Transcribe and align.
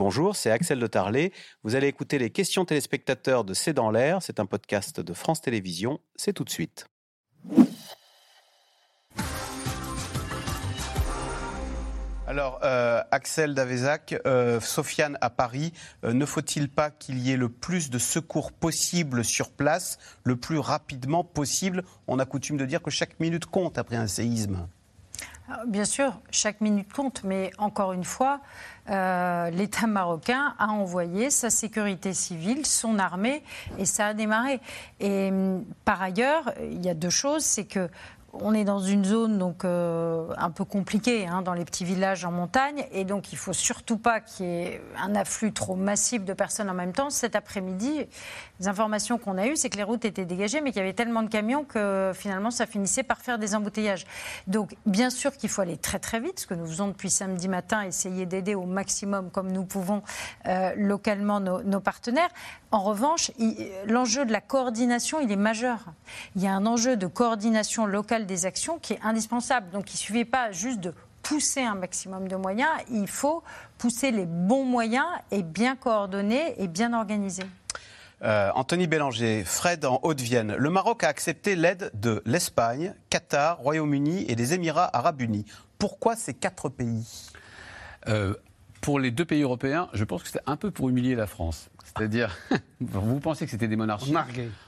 Bonjour, 0.00 0.34
c'est 0.34 0.50
Axel 0.50 0.78
de 0.78 0.86
Tarlet. 0.86 1.30
Vous 1.62 1.74
allez 1.74 1.86
écouter 1.86 2.16
les 2.16 2.30
questions 2.30 2.64
téléspectateurs 2.64 3.44
de 3.44 3.52
C'est 3.52 3.74
dans 3.74 3.90
l'air. 3.90 4.22
C'est 4.22 4.40
un 4.40 4.46
podcast 4.46 4.98
de 4.98 5.12
France 5.12 5.42
Télévisions. 5.42 6.00
C'est 6.16 6.32
tout 6.32 6.44
de 6.44 6.48
suite. 6.48 6.86
Alors, 12.26 12.60
euh, 12.64 13.02
Axel 13.10 13.54
Davezac, 13.54 14.18
euh, 14.24 14.58
Sofiane 14.58 15.18
à 15.20 15.28
Paris, 15.28 15.74
euh, 16.04 16.14
ne 16.14 16.24
faut-il 16.24 16.70
pas 16.70 16.90
qu'il 16.90 17.18
y 17.18 17.32
ait 17.32 17.36
le 17.36 17.50
plus 17.50 17.90
de 17.90 17.98
secours 17.98 18.52
possible 18.52 19.22
sur 19.22 19.50
place, 19.50 19.98
le 20.24 20.36
plus 20.36 20.60
rapidement 20.60 21.24
possible? 21.24 21.84
On 22.06 22.18
a 22.18 22.24
coutume 22.24 22.56
de 22.56 22.64
dire 22.64 22.80
que 22.80 22.90
chaque 22.90 23.20
minute 23.20 23.44
compte 23.44 23.76
après 23.76 23.96
un 23.96 24.06
séisme. 24.06 24.66
Bien 25.66 25.84
sûr, 25.84 26.12
chaque 26.30 26.60
minute 26.60 26.92
compte, 26.92 27.22
mais 27.24 27.50
encore 27.58 27.92
une 27.92 28.04
fois, 28.04 28.40
l'État 28.86 29.86
marocain 29.86 30.54
a 30.58 30.68
envoyé 30.68 31.30
sa 31.30 31.50
sécurité 31.50 32.14
civile, 32.14 32.64
son 32.66 32.98
armée, 32.98 33.42
et 33.78 33.84
ça 33.84 34.08
a 34.08 34.14
démarré. 34.14 34.60
Et 35.00 35.28
hum, 35.30 35.64
par 35.84 36.02
ailleurs, 36.02 36.52
il 36.62 36.84
y 36.84 36.88
a 36.88 36.94
deux 36.94 37.10
choses, 37.10 37.44
c'est 37.44 37.64
que 37.64 37.88
on 38.32 38.54
est 38.54 38.64
dans 38.64 38.78
une 38.78 39.04
zone 39.04 39.38
donc 39.38 39.64
euh, 39.64 40.28
un 40.36 40.50
peu 40.50 40.64
compliquée 40.64 41.26
hein, 41.26 41.42
dans 41.42 41.52
les 41.52 41.64
petits 41.64 41.84
villages 41.84 42.24
en 42.24 42.30
montagne 42.30 42.86
et 42.92 43.04
donc 43.04 43.32
il 43.32 43.38
faut 43.38 43.52
surtout 43.52 43.96
pas 43.96 44.20
qu'il 44.20 44.46
y 44.46 44.48
ait 44.48 44.82
un 45.02 45.14
afflux 45.14 45.52
trop 45.52 45.74
massif 45.74 46.24
de 46.24 46.32
personnes 46.32 46.70
en 46.70 46.74
même 46.74 46.92
temps. 46.92 47.10
Cet 47.10 47.34
après-midi, 47.34 48.06
les 48.60 48.68
informations 48.68 49.18
qu'on 49.18 49.36
a 49.36 49.46
eues, 49.46 49.56
c'est 49.56 49.68
que 49.68 49.76
les 49.76 49.82
routes 49.82 50.04
étaient 50.04 50.24
dégagées, 50.24 50.60
mais 50.60 50.70
qu'il 50.70 50.78
y 50.78 50.82
avait 50.82 50.92
tellement 50.92 51.22
de 51.22 51.28
camions 51.28 51.64
que 51.64 52.12
finalement 52.14 52.50
ça 52.50 52.66
finissait 52.66 53.02
par 53.02 53.18
faire 53.18 53.38
des 53.38 53.54
embouteillages. 53.54 54.06
Donc 54.46 54.76
bien 54.86 55.10
sûr 55.10 55.36
qu'il 55.36 55.48
faut 55.48 55.62
aller 55.62 55.76
très 55.76 55.98
très 55.98 56.20
vite, 56.20 56.40
ce 56.40 56.46
que 56.46 56.54
nous 56.54 56.66
faisons 56.66 56.88
depuis 56.88 57.10
samedi 57.10 57.48
matin, 57.48 57.82
essayer 57.82 58.26
d'aider 58.26 58.54
au 58.54 58.64
maximum 58.64 59.30
comme 59.30 59.50
nous 59.50 59.64
pouvons 59.64 60.02
euh, 60.46 60.72
localement 60.76 61.40
nos, 61.40 61.62
nos, 61.62 61.80
partenaires. 61.80 62.30
En 62.70 62.80
revanche, 62.80 63.32
l'enjeu 63.86 64.24
de 64.24 64.32
la 64.32 64.40
coordination, 64.40 65.18
il 65.20 65.32
est 65.32 65.36
majeur. 65.36 65.78
Il 66.36 66.42
y 66.42 66.46
a 66.46 66.52
un 66.52 66.66
enjeu 66.66 66.96
de 66.96 67.06
coordination 67.06 67.86
locale 67.86 68.19
des 68.26 68.46
actions 68.46 68.78
qui 68.78 68.94
est 68.94 69.00
indispensable. 69.02 69.70
Donc 69.70 69.90
il 69.90 69.94
ne 69.94 69.98
suffit 69.98 70.24
pas 70.24 70.52
juste 70.52 70.80
de 70.80 70.94
pousser 71.22 71.62
un 71.62 71.74
maximum 71.74 72.28
de 72.28 72.36
moyens, 72.36 72.70
il 72.90 73.06
faut 73.06 73.42
pousser 73.78 74.10
les 74.10 74.26
bons 74.26 74.64
moyens 74.64 75.06
et 75.30 75.42
bien 75.42 75.76
coordonnés 75.76 76.54
et 76.58 76.66
bien 76.66 76.92
organisés. 76.92 77.44
Euh, 78.22 78.50
Anthony 78.54 78.86
Bélanger, 78.86 79.44
Fred 79.44 79.84
en 79.84 79.98
Haute-Vienne. 80.02 80.54
Le 80.54 80.70
Maroc 80.70 81.04
a 81.04 81.08
accepté 81.08 81.56
l'aide 81.56 81.90
de 81.94 82.22
l'Espagne, 82.26 82.94
Qatar, 83.08 83.58
Royaume-Uni 83.58 84.26
et 84.28 84.34
des 84.34 84.52
Émirats 84.52 84.90
arabes 84.94 85.22
unis. 85.22 85.46
Pourquoi 85.78 86.16
ces 86.16 86.34
quatre 86.34 86.68
pays? 86.68 87.30
Euh, 88.08 88.34
Pour 88.80 88.98
les 88.98 89.10
deux 89.10 89.24
pays 89.24 89.42
européens, 89.42 89.88
je 89.92 90.04
pense 90.04 90.22
que 90.22 90.28
c'était 90.28 90.44
un 90.46 90.56
peu 90.56 90.70
pour 90.70 90.88
humilier 90.88 91.14
la 91.14 91.26
France. 91.26 91.70
C'est-à-dire, 91.84 92.36
vous 92.80 93.20
pensez 93.20 93.44
que 93.44 93.50
c'était 93.50 93.68
des 93.68 93.76
monarchies 93.76 94.14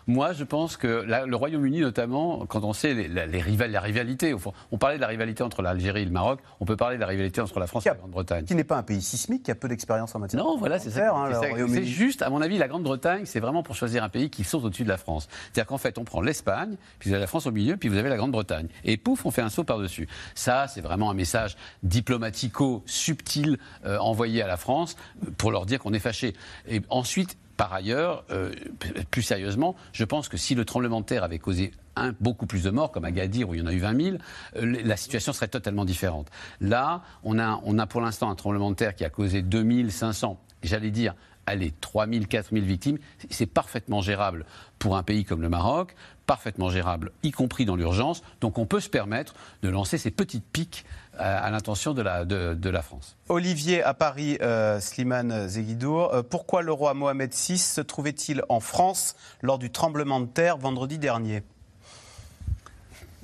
Moi, 0.06 0.32
je 0.32 0.44
pense 0.44 0.76
que 0.76 1.04
le 1.06 1.36
Royaume-Uni, 1.36 1.80
notamment, 1.80 2.46
quand 2.46 2.64
on 2.64 2.72
sait 2.72 2.94
les, 2.94 3.08
les, 3.08 3.68
la 3.68 3.80
rivalité, 3.80 4.34
on 4.70 4.78
parlait 4.78 4.96
de 4.96 5.00
la 5.00 5.06
rivalité 5.06 5.42
entre 5.42 5.62
l'Algérie 5.62 6.02
et 6.02 6.04
le 6.04 6.10
Maroc, 6.10 6.40
on 6.60 6.64
peut 6.64 6.76
parler 6.76 6.96
de 6.96 7.00
la 7.00 7.06
rivalité 7.06 7.40
entre 7.40 7.60
la 7.60 7.66
France 7.66 7.86
et 7.86 7.90
la 7.90 7.94
Grande-Bretagne. 7.94 8.44
Qui 8.44 8.54
n'est 8.54 8.64
pas 8.64 8.76
un 8.76 8.82
pays 8.82 9.02
sismique, 9.02 9.44
qui 9.44 9.50
a 9.50 9.54
peu 9.54 9.68
d'expérience 9.68 10.14
en 10.14 10.18
matière 10.18 10.42
Non, 10.42 10.56
voilà, 10.58 10.78
c'est 10.78 10.90
ça. 10.90 11.14
Hein, 11.14 11.30
c'est 11.68 11.84
juste, 11.84 12.22
à 12.22 12.30
mon 12.30 12.42
avis, 12.42 12.58
la 12.58 12.68
Grande-Bretagne, 12.68 13.24
c'est 13.24 13.40
vraiment 13.40 13.62
pour 13.62 13.76
choisir 13.76 14.02
un 14.02 14.08
pays 14.08 14.30
qui 14.30 14.44
saute 14.44 14.64
au-dessus 14.64 14.84
de 14.84 14.88
la 14.88 14.98
France. 14.98 15.28
C'est-à-dire 15.52 15.66
qu'en 15.66 15.78
fait, 15.78 15.98
on 15.98 16.04
prend 16.04 16.20
l'Espagne, 16.20 16.76
puis 16.98 17.10
vous 17.10 17.14
avez 17.14 17.22
la 17.22 17.28
France 17.28 17.46
au 17.46 17.52
milieu, 17.52 17.76
puis 17.76 17.88
vous 17.88 17.96
avez 17.96 18.08
la 18.08 18.16
Grande-Bretagne. 18.16 18.68
Et 18.84 18.96
pouf, 18.96 19.24
on 19.24 19.30
fait 19.30 19.42
un 19.42 19.50
saut 19.50 19.64
par-dessus. 19.64 20.08
Ça, 20.34 20.66
c'est 20.68 20.80
vraiment 20.80 21.10
un 21.10 21.14
message 21.14 21.56
diplomatico-subtil 21.82 23.58
euh, 23.84 23.98
envoyé 24.02 24.42
à 24.42 24.46
la 24.46 24.56
France 24.56 24.96
pour 25.36 25.50
leur 25.50 25.66
dire 25.66 25.78
qu'on 25.78 25.92
est 25.92 25.98
fâché. 25.98 26.34
Et 26.68 26.82
ensuite, 26.88 27.36
par 27.56 27.72
ailleurs, 27.72 28.24
euh, 28.30 28.52
plus 29.10 29.22
sérieusement, 29.22 29.76
je 29.92 30.04
pense 30.04 30.28
que 30.28 30.36
si 30.36 30.54
le 30.54 30.64
tremblement 30.64 31.00
de 31.00 31.06
terre 31.06 31.24
avait 31.24 31.38
causé 31.38 31.72
beaucoup 32.20 32.46
plus 32.46 32.62
de 32.64 32.70
morts, 32.70 32.90
comme 32.90 33.04
à 33.04 33.10
Gadir 33.10 33.48
où 33.48 33.54
il 33.54 33.60
y 33.60 33.62
en 33.62 33.66
a 33.66 33.72
eu 33.72 33.78
20 33.78 34.02
000, 34.02 34.16
euh, 34.56 34.82
la 34.84 34.96
situation 34.96 35.32
serait 35.32 35.48
totalement 35.48 35.84
différente. 35.84 36.28
Là, 36.60 37.02
on 37.22 37.38
a, 37.38 37.60
on 37.64 37.78
a 37.78 37.86
pour 37.86 38.00
l'instant 38.00 38.30
un 38.30 38.34
tremblement 38.34 38.70
de 38.70 38.76
terre 38.76 38.94
qui 38.94 39.04
a 39.04 39.10
causé 39.10 39.42
2500, 39.42 40.40
j'allais 40.62 40.90
dire, 40.90 41.14
allez, 41.46 41.72
3 41.80 42.06
000, 42.06 42.24
4 42.28 42.50
000 42.52 42.64
victimes. 42.64 42.98
C'est 43.30 43.46
parfaitement 43.46 44.00
gérable 44.00 44.44
pour 44.78 44.96
un 44.96 45.02
pays 45.02 45.24
comme 45.24 45.42
le 45.42 45.48
Maroc, 45.48 45.94
parfaitement 46.26 46.70
gérable, 46.70 47.12
y 47.22 47.30
compris 47.30 47.64
dans 47.64 47.76
l'urgence. 47.76 48.22
Donc 48.40 48.58
on 48.58 48.66
peut 48.66 48.80
se 48.80 48.88
permettre 48.88 49.34
de 49.62 49.68
lancer 49.68 49.98
ces 49.98 50.10
petites 50.10 50.44
piques 50.44 50.84
à, 51.18 51.50
l'intention 51.50 51.94
de 51.94 52.02
la, 52.02 52.24
de, 52.24 52.70
la, 52.70 52.82
France. 52.82 53.16
Olivier 53.28 53.82
à 53.82 53.94
Paris, 53.94 54.38
euh, 54.40 54.80
Slimane 54.80 55.46
Zeguidour, 55.46 56.14
euh, 56.14 56.22
pourquoi 56.22 56.62
le 56.62 56.72
roi 56.72 56.94
Mohamed 56.94 57.32
VI 57.32 57.58
se 57.58 57.80
trouvait-il 57.80 58.42
en 58.48 58.60
France 58.60 59.14
lors 59.42 59.58
du 59.58 59.70
tremblement 59.70 60.20
de 60.20 60.26
terre 60.26 60.56
vendredi 60.56 60.98
dernier? 60.98 61.42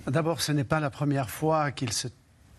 D'abord, 0.06 0.40
ce 0.40 0.52
n'est 0.52 0.64
pas 0.64 0.80
la 0.80 0.90
première 0.90 1.30
fois 1.30 1.70
qu'il 1.70 1.92
se 1.92 2.08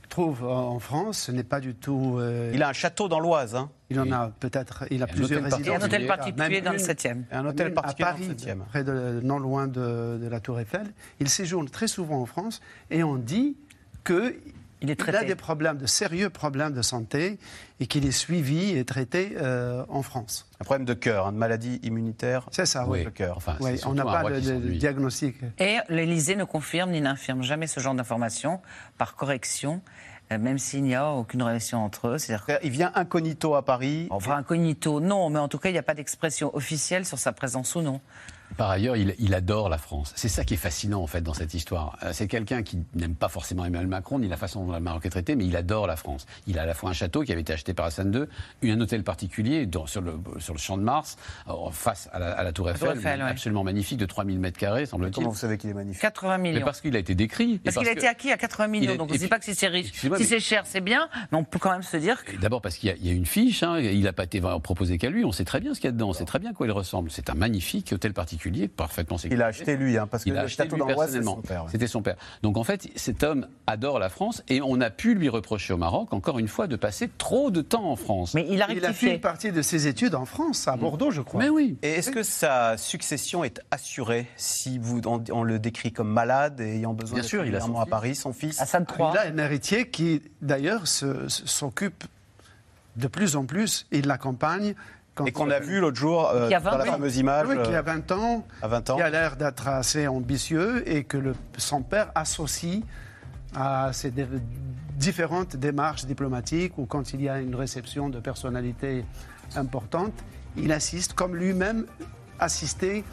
trouve 0.09 0.43
en 0.45 0.79
France. 0.79 1.19
Ce 1.19 1.31
n'est 1.31 1.43
pas 1.43 1.59
du 1.59 1.75
tout. 1.75 2.17
Euh, 2.19 2.51
il 2.53 2.63
a 2.63 2.69
un 2.69 2.73
château 2.73 3.07
dans 3.07 3.19
l'Oise. 3.19 3.55
Hein. 3.55 3.69
Il 3.89 3.99
en 3.99 4.11
a 4.11 4.29
peut-être. 4.39 4.85
Il 4.91 5.01
a 5.03 5.07
plusieurs 5.07 5.43
résidences. 5.43 5.67
Et 5.67 5.75
un 5.75 5.81
hôtel 5.81 6.07
particulier 6.07 6.61
dans 6.61 6.71
le 6.71 6.77
7e. 6.77 7.23
Un 7.31 7.45
hôtel 7.45 7.73
particulier 7.73 8.07
à 8.07 8.11
Paris, 8.11 8.27
dans 8.27 8.33
le 8.33 8.37
7e. 8.37 8.65
Près 8.65 8.83
de, 8.83 9.21
non 9.23 9.39
loin 9.39 9.67
de, 9.67 10.19
de, 10.21 10.27
la 10.27 10.39
Tour 10.39 10.59
Eiffel. 10.59 10.91
Il 11.19 11.29
séjourne 11.29 11.69
très 11.69 11.87
souvent 11.87 12.21
en 12.21 12.25
France 12.25 12.61
et 12.91 13.03
on 13.03 13.15
dit 13.15 13.55
que 14.03 14.35
il, 14.81 14.89
a 14.89 15.23
des 15.23 15.35
problèmes, 15.35 15.77
de 15.77 15.85
sérieux 15.85 16.29
problèmes 16.29 16.73
de 16.73 16.81
santé 16.81 17.37
et 17.79 17.87
qu'il 17.87 18.05
est 18.05 18.11
suivi 18.11 18.77
et 18.77 18.85
traité 18.85 19.35
euh, 19.37 19.83
en 19.89 20.01
France. 20.01 20.47
Un 20.61 20.63
problème 20.63 20.85
de 20.85 20.93
cœur, 20.93 21.27
une 21.27 21.37
maladie 21.37 21.79
immunitaire. 21.83 22.47
C'est 22.51 22.65
ça, 22.65 22.87
oui. 22.87 23.03
Le 23.03 23.11
cœur. 23.11 23.37
Enfin, 23.37 23.57
on 23.85 23.93
n'a 23.93 24.05
pas 24.05 24.23
de, 24.29 24.57
diagnostic. 24.57 25.35
Et 25.59 25.77
l'Élysée 25.89 26.35
ne 26.35 26.45
confirme 26.45 26.91
ni 26.91 27.01
n'infirme 27.01 27.43
jamais 27.43 27.67
ce 27.67 27.79
genre 27.79 27.93
d'informations 27.93 28.61
par 28.97 29.15
correction 29.15 29.81
euh, 30.31 30.37
même 30.37 30.59
s'il 30.59 30.83
n'y 30.83 30.95
a 30.95 31.09
aucune 31.11 31.41
relation 31.41 31.83
entre 31.83 32.07
eux. 32.09 32.17
Il 32.63 32.69
vient 32.69 32.91
incognito 32.95 33.55
à 33.55 33.65
Paris 33.65 34.07
Enfin, 34.11 34.37
incognito, 34.37 34.99
non, 34.99 35.29
mais 35.29 35.39
en 35.39 35.47
tout 35.47 35.57
cas, 35.57 35.69
il 35.69 35.73
n'y 35.73 35.79
a 35.79 35.83
pas 35.83 35.95
d'expression 35.95 36.55
officielle 36.55 37.05
sur 37.05 37.17
sa 37.17 37.31
présence 37.31 37.75
ou 37.75 37.81
non. 37.81 37.99
Par 38.59 38.71
ailleurs, 38.71 38.97
il, 38.97 39.33
adore 39.33 39.69
la 39.69 39.77
France. 39.77 40.11
C'est 40.17 40.27
ça 40.27 40.43
qui 40.43 40.55
est 40.55 40.57
fascinant 40.57 41.01
en 41.01 41.07
fait 41.07 41.21
dans 41.21 41.33
cette 41.33 41.53
histoire. 41.53 41.97
Euh, 42.03 42.09
c'est 42.11 42.27
quelqu'un 42.27 42.61
qui 42.61 42.79
n'aime 42.93 43.15
pas 43.15 43.29
forcément 43.29 43.63
Emmanuel 43.63 43.87
Macron 43.87 44.19
ni 44.19 44.27
la 44.27 44.35
façon 44.35 44.65
dont 44.65 44.73
le 44.73 44.81
Maroc 44.81 45.05
est 45.05 45.09
traité, 45.09 45.37
mais 45.37 45.45
il 45.45 45.55
adore 45.55 45.87
la 45.87 45.95
France. 45.95 46.25
Il 46.45 46.59
a 46.59 46.63
à 46.63 46.65
la 46.65 46.73
fois 46.73 46.89
un 46.89 46.93
château 46.93 47.23
qui 47.23 47.31
avait 47.31 47.39
été 47.39 47.53
acheté 47.53 47.73
par 47.73 47.85
Hassan 47.85 48.27
II, 48.61 48.69
un 48.69 48.81
hôtel 48.81 49.05
particulier 49.05 49.65
sur, 49.85 50.01
le, 50.01 50.19
sur 50.39 50.53
le 50.53 50.59
champ 50.59 50.77
de 50.77 50.83
Mars, 50.83 51.17
euh, 51.47 51.53
face 51.71 52.09
à 52.11 52.19
la, 52.19 52.51
Tour 52.51 52.69
Eiffel, 52.69 53.21
absolument 53.21 53.63
magnifique 53.63 53.97
de 53.97 54.05
3000 54.05 54.37
mètres 54.39 54.59
carrés, 54.59 54.85
semble-t-il. 54.85 55.13
Comment 55.13 55.29
vous 55.29 55.37
savez 55.37 55.57
qu'il 55.57 55.69
est 55.69 55.73
magnifique? 55.73 56.01
80 56.01 56.37
millions. 56.39 56.65
parce 56.65 56.81
qu'il 56.81 56.97
a 56.97 56.99
été 56.99 57.15
décrit. 57.15 57.59
Parce, 57.59 57.77
qu'il 57.77 57.87
a 57.87 57.93
été 57.93 58.07
acquis 58.07 58.33
à 58.33 58.37
80 58.37 58.67
millions. 58.67 58.95
Donc 58.97 59.09
on 59.09 59.13
ne 59.13 59.19
sait 59.19 59.29
pas 59.29 59.39
que 59.39 59.45
si 59.45 59.55
c'est 59.55 59.67
riche. 59.67 59.93
Si 59.93 60.25
c'est 60.25 60.41
cher, 60.41 60.63
c'est 60.65 60.81
bien, 60.81 61.07
mais 61.31 61.37
on 61.37 61.45
peut 61.45 61.59
quand 61.59 61.71
même 61.71 61.83
se 61.83 61.95
dire. 61.95 62.25
Que... 62.25 62.35
D'abord 62.35 62.61
parce 62.61 62.75
qu'il 62.75 62.93
y, 63.01 63.09
a 63.09 63.13
une 63.13 63.25
fiche. 63.25 63.63
Hein, 63.63 63.79
il 63.79 64.01
n'a 64.01 64.11
pas 64.11 64.25
été 64.25 64.41
proposé 64.41 64.97
qu'à 64.97 65.09
lui. 65.09 65.23
On 65.23 65.31
sait 65.31 65.45
très 65.45 65.61
bien 65.61 65.73
ce 65.73 65.79
qu'il 65.79 65.87
y 65.87 65.89
a 65.89 65.93
dedans. 65.93 66.09
On 66.09 66.13
sait 66.13 66.25
très 66.25 66.39
bien 66.39 66.49
à 66.49 66.53
quoi 66.53 66.67
il 66.67 66.71
ressemble. 66.71 67.09
C'est 67.09 67.29
un 67.29 67.35
magnifique 67.35 67.93
hôtel 67.93 68.11
particulier, 68.11 68.48
parfaitement 68.67 69.17
il 69.29 69.41
a 69.41 69.47
acheté 69.47 69.75
lui, 69.75 69.97
hein, 69.97 70.07
parce 70.07 70.23
que 70.23 70.29
le 70.29 70.47
château 70.47 70.77
d'Amboise, 70.77 71.11
c'était 71.11 71.23
son 71.23 71.41
père. 71.41 71.65
C'était 71.69 71.87
son 71.87 72.01
père. 72.01 72.15
Donc 72.43 72.57
en 72.57 72.63
fait, 72.63 72.89
cet 72.95 73.23
homme 73.23 73.47
adore 73.67 73.99
la 73.99 74.09
France 74.09 74.43
et 74.47 74.61
on 74.61 74.79
a 74.81 74.89
pu 74.89 75.15
lui 75.15 75.29
reprocher 75.29 75.73
au 75.73 75.77
Maroc, 75.77 76.13
encore 76.13 76.39
une 76.39 76.47
fois, 76.47 76.67
de 76.67 76.75
passer 76.75 77.09
trop 77.17 77.51
de 77.51 77.61
temps 77.61 77.85
en 77.85 77.95
France. 77.95 78.33
Mais 78.33 78.45
il 78.49 78.61
a 78.61 78.71
Il 78.71 78.85
a 78.85 78.93
fait 78.93 79.15
une 79.15 79.21
partie 79.21 79.51
de 79.51 79.61
ses 79.61 79.87
études 79.87 80.15
en 80.15 80.25
France, 80.25 80.67
à 80.67 80.75
Bordeaux, 80.75 81.11
je 81.11 81.21
crois. 81.21 81.41
Mais 81.41 81.49
oui. 81.49 81.77
Et 81.81 81.91
est-ce 81.91 82.11
que 82.11 82.23
sa 82.23 82.77
succession 82.77 83.43
est 83.43 83.61
assurée 83.71 84.27
si 84.35 84.77
vous, 84.77 85.01
on, 85.07 85.43
le 85.43 85.59
décrit 85.59 85.91
comme 85.91 86.09
malade 86.09 86.59
et 86.61 86.77
ayant 86.77 86.93
besoin 86.93 87.19
Bien 87.19 87.27
sûr, 87.27 87.45
il 87.45 87.55
a 87.55 87.59
à 87.63 87.85
Paris, 87.85 88.15
son 88.15 88.33
fils 88.33 88.59
Hassan 88.59 88.85
III. 88.89 89.09
Il 89.13 89.17
a 89.17 89.21
un 89.33 89.37
héritier 89.37 89.89
qui, 89.89 90.21
d'ailleurs, 90.41 90.87
s'occupe 90.87 92.03
de 92.95 93.07
plus 93.07 93.35
en 93.35 93.45
plus, 93.45 93.87
il 93.91 94.07
l'accompagne 94.07 94.75
et 95.25 95.31
qu'on 95.31 95.49
a 95.49 95.59
vu 95.59 95.79
l'autre 95.79 95.97
jour 95.97 96.29
euh, 96.29 96.49
dans 96.49 96.77
la 96.77 96.85
fameuse 96.85 97.17
image. 97.17 97.47
Oui, 97.47 97.61
qui 97.63 97.73
a 97.73 97.81
20 97.81 98.11
ans, 98.11 98.45
à 98.61 98.67
20 98.67 98.89
ans. 98.89 98.95
qui 98.95 99.01
a 99.01 99.09
l'air 99.09 99.35
d'être 99.35 99.67
assez 99.67 100.07
ambitieux 100.07 100.87
et 100.89 101.03
que 101.03 101.17
le, 101.17 101.33
son 101.57 101.81
père 101.81 102.11
associe 102.15 102.81
à 103.55 103.91
ces 103.93 104.13
différentes 104.97 105.55
démarches 105.55 106.05
diplomatiques 106.05 106.77
ou 106.77 106.85
quand 106.85 107.13
il 107.13 107.21
y 107.21 107.29
a 107.29 107.39
une 107.39 107.55
réception 107.55 108.09
de 108.09 108.19
personnalités 108.19 109.05
importantes, 109.55 110.13
il 110.57 110.71
assiste, 110.71 111.13
comme 111.13 111.35
lui-même 111.35 111.85
assisté 112.39 113.03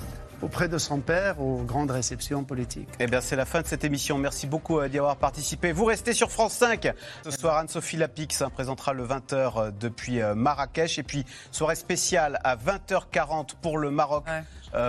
auprès 0.43 0.69
de 0.69 0.79
son 0.79 1.01
père 1.01 1.41
aux 1.41 1.63
grandes 1.63 1.91
réceptions 1.91 2.45
politiques. 2.45 2.89
Eh 3.01 3.07
bien, 3.07 3.21
c'est 3.21 3.37
la 3.37 3.45
fin 3.45 3.63
de 3.63 3.67
cette 3.67 3.85
émission. 3.85 4.19
Merci 4.19 4.47
beaucoup 4.47 4.79
euh, 4.79 4.89
d'y 4.89 4.99
avoir 4.99 5.17
participé. 5.17 5.73
Vous 5.73 5.85
restez 5.85 6.13
sur 6.13 6.31
France 6.31 6.53
5. 6.55 6.93
Ce 7.25 7.31
soir, 7.31 7.57
Anne-Sophie 7.57 7.97
Lapix 7.97 8.43
hein, 8.43 8.51
présentera 8.51 8.93
le 8.93 9.07
20h 9.07 9.33
euh, 9.33 9.71
depuis 9.79 10.21
euh, 10.21 10.35
Marrakech. 10.35 10.99
Et 10.99 11.03
puis, 11.03 11.25
soirée 11.51 11.77
spéciale 11.77 12.39
à 12.45 12.57
20h40 12.57 13.55
pour 13.61 13.79
le 13.79 13.91
Maroc. 13.91 14.25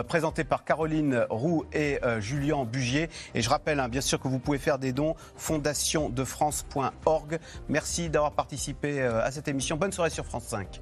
présenté 0.10 0.44
par 0.44 0.66
Caroline 0.66 1.26
Roux 1.30 1.64
et 1.72 2.00
Julien 2.20 2.66
Bugier. 2.66 3.10
Et 3.34 3.42
je 3.42 3.50
rappelle 3.50 3.80
hein, 3.80 3.88
bien 3.88 4.02
sûr 4.02 4.20
que 4.20 4.28
vous 4.28 4.40
pouvez 4.40 4.58
faire 4.58 4.80
des 4.80 4.92
dons 4.92 5.16
fondationdefrance.org. 5.38 7.40
Merci 7.70 8.10
d'avoir 8.10 8.34
participé 8.34 9.02
à 9.02 9.32
cette 9.32 9.48
émission. 9.48 9.78
Bonne 9.78 9.94
soirée 9.94 10.10
sur 10.10 10.26
France 10.26 10.44
5. 10.46 10.82